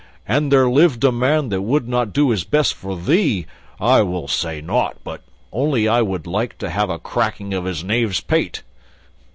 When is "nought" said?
4.59-4.97